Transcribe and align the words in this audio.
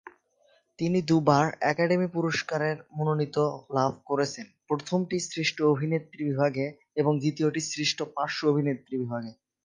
তিনি 0.79 0.99
দুইবার 1.01 1.43
একাডেমি 1.71 2.07
পুরস্কারের 2.07 2.77
মনোনয়ন 2.91 3.37
লাভ 3.69 3.91
করেছেন, 4.05 4.45
প্রথমটি 4.67 5.17
শ্রেষ্ঠ 5.27 5.57
অভিনেত্রী 5.73 6.21
বিভাগে 6.23 6.65
এবং 6.95 7.13
দ্বিতীয়টি 7.19 7.61
শ্রেষ্ঠ 7.69 7.97
পার্শ্ব 8.15 8.41
অভিনেত্রী 8.47 8.93
বিভাগে। 8.97 9.31